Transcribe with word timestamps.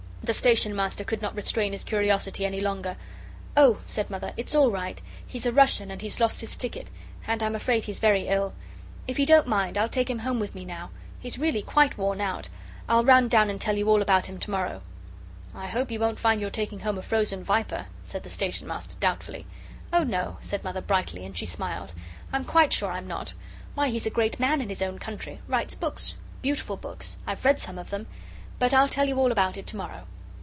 The 0.23 0.35
Station 0.35 0.75
Master 0.75 1.03
could 1.03 1.21
not 1.21 1.35
restrain 1.35 1.71
his 1.73 1.83
curiosity 1.83 2.45
any 2.45 2.61
longer. 2.61 2.95
"Oh," 3.57 3.79
said 3.87 4.09
Mother, 4.11 4.33
"it's 4.37 4.53
all 4.53 4.69
right. 4.69 5.01
He's 5.25 5.47
a 5.47 5.51
Russian, 5.51 5.89
and 5.89 5.99
he's 5.99 6.19
lost 6.19 6.39
his 6.41 6.55
ticket. 6.55 6.89
And 7.25 7.41
I'm 7.41 7.55
afraid 7.55 7.83
he's 7.85 7.97
very 7.99 8.27
ill. 8.27 8.53
If 9.07 9.17
you 9.17 9.25
don't 9.25 9.47
mind, 9.47 9.79
I'll 9.79 9.89
take 9.89 10.09
him 10.11 10.19
home 10.19 10.39
with 10.39 10.53
me 10.53 10.63
now. 10.63 10.91
He's 11.19 11.39
really 11.39 11.61
quite 11.63 11.97
worn 11.97 12.21
out. 12.21 12.49
I'll 12.87 13.03
run 13.03 13.29
down 13.29 13.49
and 13.49 13.59
tell 13.59 13.77
you 13.79 13.89
all 13.89 14.01
about 14.01 14.27
him 14.27 14.37
to 14.37 14.51
morrow." 14.51 14.83
"I 15.55 15.67
hope 15.67 15.89
you 15.91 15.99
won't 15.99 16.19
find 16.19 16.39
you're 16.39 16.49
taking 16.51 16.81
home 16.81 16.99
a 16.99 17.01
frozen 17.01 17.43
viper," 17.43 17.87
said 18.03 18.23
the 18.23 18.29
Station 18.29 18.67
Master, 18.67 18.95
doubtfully. 18.99 19.47
"Oh, 19.91 20.03
no," 20.03 20.37
Mother 20.63 20.81
said 20.81 20.87
brightly, 20.87 21.25
and 21.25 21.35
she 21.35 21.47
smiled; 21.47 21.93
"I'm 22.31 22.45
quite 22.45 22.71
sure 22.71 22.91
I'm 22.91 23.07
not. 23.07 23.33
Why, 23.73 23.89
he's 23.89 24.05
a 24.05 24.09
great 24.11 24.39
man 24.39 24.61
in 24.61 24.69
his 24.69 24.83
own 24.83 24.99
country, 24.99 25.39
writes 25.47 25.73
books 25.73 26.13
beautiful 26.43 26.77
books 26.77 27.17
I've 27.27 27.43
read 27.43 27.59
some 27.59 27.77
of 27.79 27.89
them; 27.89 28.07
but 28.59 28.73
I'll 28.73 28.87
tell 28.89 29.07
you 29.09 29.17
all 29.19 29.31
about 29.33 29.57
it 29.57 29.65
to 29.67 29.75
morrow." 29.75 30.05